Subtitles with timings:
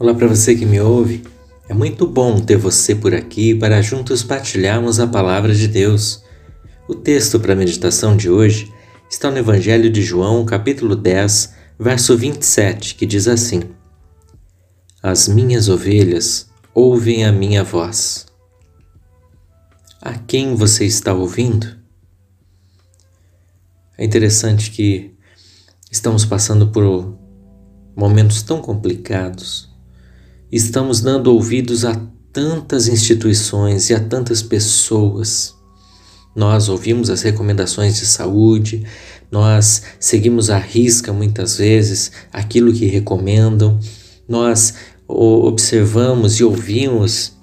[0.00, 1.22] Olá para você que me ouve.
[1.68, 6.24] É muito bom ter você por aqui para juntos partilharmos a palavra de Deus.
[6.88, 8.72] O texto para a meditação de hoje
[9.08, 13.62] está no Evangelho de João, capítulo 10, verso 27, que diz assim:
[15.00, 18.27] As minhas ovelhas ouvem a minha voz.
[20.00, 21.76] A quem você está ouvindo?
[23.96, 25.12] É interessante que
[25.90, 27.18] estamos passando por
[27.96, 29.68] momentos tão complicados.
[30.52, 32.00] Estamos dando ouvidos a
[32.32, 35.52] tantas instituições e a tantas pessoas.
[36.32, 38.86] Nós ouvimos as recomendações de saúde,
[39.32, 43.80] nós seguimos à risca muitas vezes aquilo que recomendam,
[44.28, 44.74] nós
[45.08, 47.36] observamos e ouvimos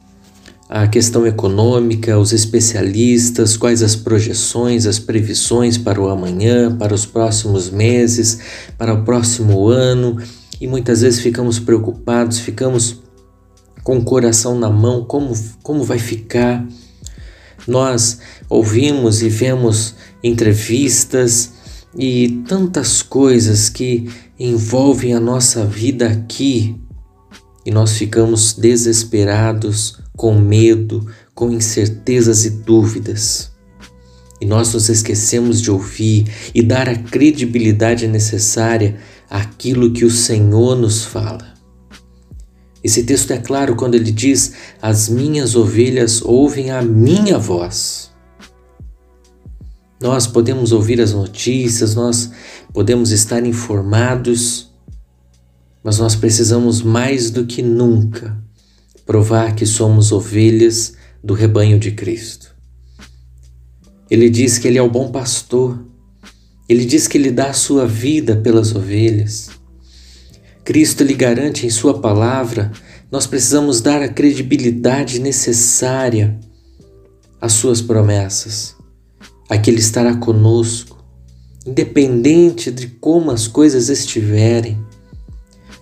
[0.68, 7.06] a questão econômica, os especialistas, quais as projeções, as previsões para o amanhã, para os
[7.06, 8.40] próximos meses,
[8.78, 10.18] para o próximo ano,
[10.60, 13.04] e muitas vezes ficamos preocupados, ficamos
[13.84, 16.68] com o coração na mão, como, como vai ficar?
[17.68, 21.54] Nós ouvimos e vemos entrevistas
[21.96, 26.76] e tantas coisas que envolvem a nossa vida aqui
[27.66, 33.52] e nós ficamos desesperados, com medo, com incertezas e dúvidas.
[34.40, 38.98] E nós nos esquecemos de ouvir e dar a credibilidade necessária
[39.30, 41.54] àquilo que o Senhor nos fala.
[42.84, 48.12] Esse texto é claro quando ele diz: As minhas ovelhas ouvem a minha voz.
[50.02, 52.30] Nós podemos ouvir as notícias, nós
[52.74, 54.70] podemos estar informados,
[55.84, 58.46] mas nós precisamos mais do que nunca
[59.06, 62.56] provar que somos ovelhas do rebanho de Cristo.
[64.10, 65.86] Ele diz que Ele é o bom pastor,
[66.68, 69.50] ele diz que Ele dá a sua vida pelas ovelhas.
[70.64, 72.72] Cristo lhe garante em Sua palavra,
[73.12, 76.40] nós precisamos dar a credibilidade necessária
[77.40, 78.76] às Suas promessas,
[79.48, 81.04] a que Ele estará conosco,
[81.68, 84.84] independente de como as coisas estiverem.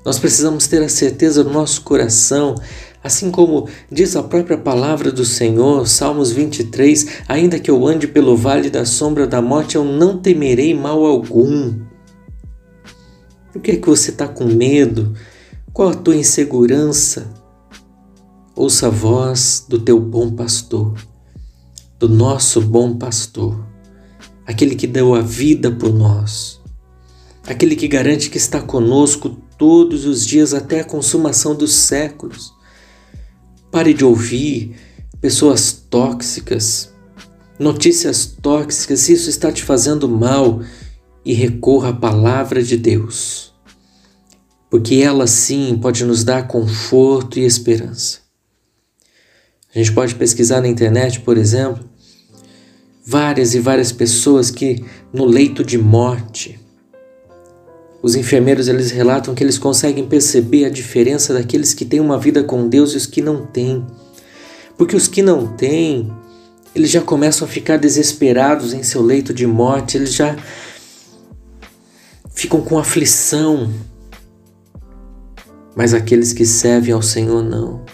[0.05, 2.55] Nós precisamos ter a certeza no nosso coração
[3.03, 8.37] Assim como diz a própria palavra do Senhor, Salmos 23, ainda que eu ande pelo
[8.37, 11.81] vale da sombra da morte, eu não temerei mal algum.
[13.51, 15.13] Por que é que você está com medo?
[15.73, 17.29] Qual a tua insegurança?
[18.55, 20.93] Ouça a voz do teu bom pastor,
[21.99, 23.67] do nosso bom pastor,
[24.45, 26.61] aquele que deu a vida por nós,
[27.45, 32.53] aquele que garante que está conosco todos os dias até a consumação dos séculos
[33.73, 34.75] Pare de ouvir
[35.19, 36.93] pessoas tóxicas,
[37.57, 40.61] notícias tóxicas, isso está te fazendo mal
[41.25, 43.51] e recorra à palavra de Deus,
[44.69, 48.19] porque ela sim pode nos dar conforto e esperança.
[49.73, 51.83] A gente pode pesquisar na internet, por exemplo,
[53.03, 56.62] várias e várias pessoas que no leito de morte
[58.03, 62.43] os enfermeiros eles relatam que eles conseguem perceber a diferença daqueles que têm uma vida
[62.43, 63.87] com Deus e os que não têm.
[64.77, 66.11] Porque os que não têm,
[66.75, 70.35] eles já começam a ficar desesperados em seu leito de morte, eles já
[72.35, 73.71] ficam com aflição.
[75.73, 77.85] Mas aqueles que servem ao Senhor não.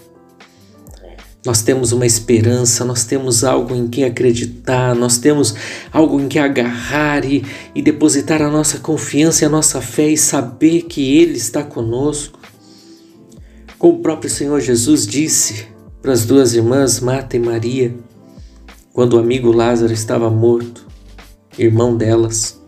[1.46, 5.56] Nós temos uma esperança, nós temos algo em que acreditar, nós temos
[5.92, 10.18] algo em que agarrar e, e depositar a nossa confiança e a nossa fé e
[10.18, 12.38] saber que Ele está conosco.
[13.78, 15.68] Como o próprio Senhor Jesus disse
[16.02, 17.96] para as duas irmãs, Marta e Maria,
[18.92, 20.86] quando o amigo Lázaro estava morto,
[21.58, 22.60] irmão delas.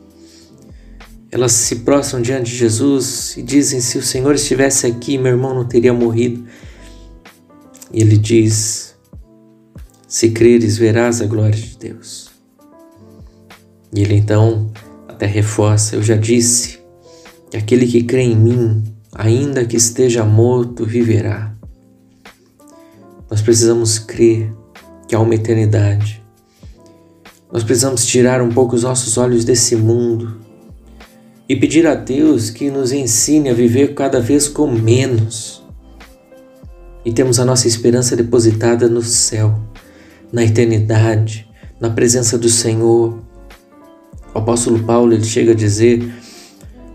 [1.30, 5.54] Elas se prostram diante de Jesus e dizem: Se o Senhor estivesse aqui, meu irmão
[5.54, 6.46] não teria morrido.
[7.94, 8.96] E ele diz:
[10.08, 12.30] Se creres, verás a glória de Deus.
[13.94, 14.72] E ele então
[15.08, 16.80] até reforça: Eu já disse
[17.50, 18.84] que aquele que crê em mim,
[19.14, 21.54] ainda que esteja morto, viverá.
[23.30, 24.54] Nós precisamos crer
[25.08, 26.22] que há uma eternidade.
[27.52, 30.40] Nós precisamos tirar um pouco os nossos olhos desse mundo
[31.50, 35.61] e pedir a Deus que nos ensine a viver cada vez com menos
[37.04, 39.60] e temos a nossa esperança depositada no céu,
[40.32, 41.48] na eternidade,
[41.80, 43.20] na presença do Senhor.
[44.34, 46.14] O apóstolo Paulo ele chega a dizer: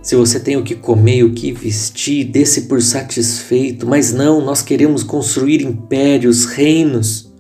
[0.02, 4.62] se você tem o que comer o que vestir, desse por satisfeito, mas não, nós
[4.62, 7.32] queremos construir impérios, reinos.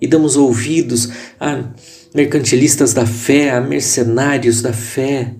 [0.00, 1.08] e damos ouvidos
[1.40, 1.64] a
[2.14, 5.34] mercantilistas da fé, a mercenários da fé,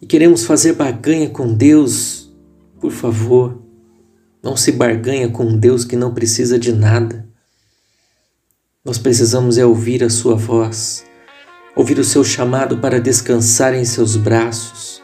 [0.00, 2.32] e queremos fazer barganha com Deus,
[2.80, 3.65] por favor,
[4.46, 7.26] não se barganha com um Deus que não precisa de nada.
[8.84, 11.04] Nós precisamos é ouvir a sua voz,
[11.74, 15.02] ouvir o seu chamado para descansar em seus braços.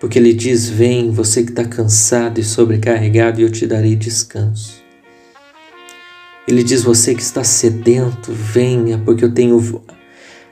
[0.00, 4.82] Porque ele diz: Vem, você que está cansado e sobrecarregado, e eu te darei descanso.
[6.48, 9.84] Ele diz: Você que está sedento, venha, porque eu tenho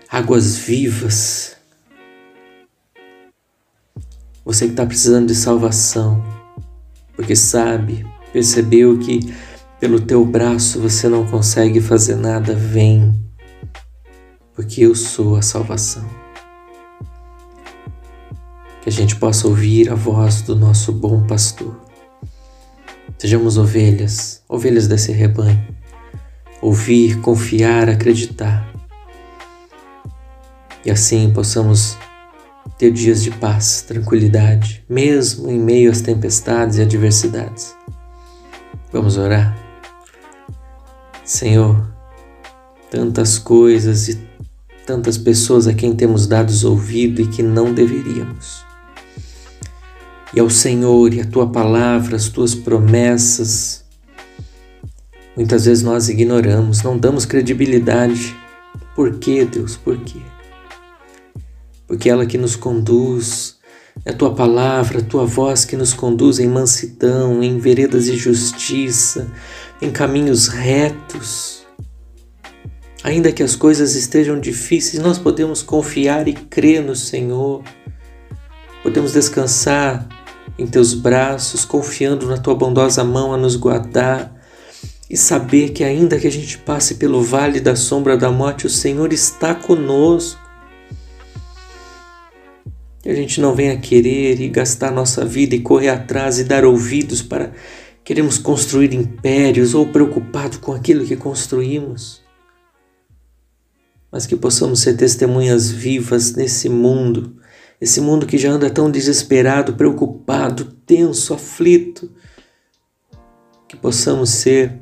[0.09, 1.57] águas vivas.
[4.45, 6.38] Você que está precisando de salvação,
[7.19, 9.35] porque sabe, percebeu que
[9.81, 13.13] pelo teu braço você não consegue fazer nada, vem,
[14.55, 16.09] porque eu sou a salvação.
[18.81, 21.77] Que a gente possa ouvir a voz do nosso bom pastor.
[23.19, 25.67] Sejamos ovelhas, ovelhas desse rebanho.
[26.63, 28.73] Ouvir, confiar, acreditar.
[30.85, 31.99] E assim possamos
[32.79, 37.75] ter dias de paz, tranquilidade, mesmo em meio às tempestades e adversidades.
[38.93, 39.59] Vamos orar?
[41.25, 41.85] Senhor,
[42.89, 44.29] tantas coisas e
[44.87, 48.65] tantas pessoas a quem temos dado ouvido e que não deveríamos.
[50.33, 53.85] E ao Senhor e a tua palavra, as tuas promessas,
[55.37, 58.37] muitas vezes nós ignoramos, não damos credibilidade.
[58.95, 59.77] Por quê, Deus?
[59.77, 60.21] Por quê?
[61.89, 63.57] Porque ela que nos conduz,
[64.05, 68.17] é a tua palavra, a tua voz que nos conduz em mansidão, em veredas de
[68.17, 69.29] justiça,
[69.83, 71.67] em caminhos retos.
[73.03, 77.65] Ainda que as coisas estejam difíceis, nós podemos confiar e crer no Senhor.
[78.83, 80.07] Podemos descansar
[80.59, 84.35] em teus braços, confiando na tua bondosa mão a nos guardar
[85.09, 88.71] e saber que, ainda que a gente passe pelo vale da sombra da morte, o
[88.71, 90.48] Senhor está conosco.
[93.09, 96.67] Que a gente não venha querer e gastar nossa vida e correr atrás e dar
[96.67, 97.55] ouvidos para
[98.05, 102.23] Queremos construir impérios ou preocupados com aquilo que construímos,
[104.11, 107.37] mas que possamos ser testemunhas vivas nesse mundo,
[107.79, 112.11] esse mundo que já anda tão desesperado, preocupado, tenso, aflito,
[113.69, 114.81] que possamos ser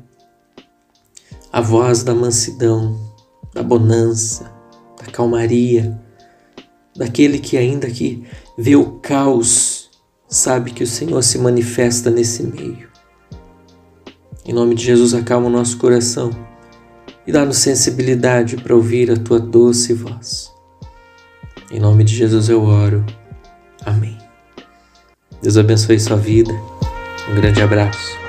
[1.51, 3.13] a voz da mansidão,
[3.53, 4.49] da bonança,
[4.97, 6.01] da calmaria,
[6.97, 8.23] daquele que ainda que
[8.57, 9.89] vê o caos,
[10.27, 12.87] sabe que o Senhor se manifesta nesse meio.
[14.45, 16.31] Em nome de Jesus, acalma o nosso coração
[17.25, 20.51] e dá-nos sensibilidade para ouvir a tua doce voz.
[21.69, 23.05] Em nome de Jesus eu oro.
[23.85, 24.17] Amém.
[25.41, 26.53] Deus abençoe sua vida.
[27.29, 28.26] Um grande abraço.